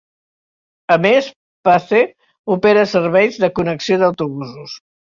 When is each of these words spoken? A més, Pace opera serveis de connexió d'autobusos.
A 0.95 0.97
més, 1.03 1.27
Pace 1.69 2.01
opera 2.59 2.89
serveis 2.97 3.41
de 3.47 3.55
connexió 3.63 4.05
d'autobusos. 4.07 4.81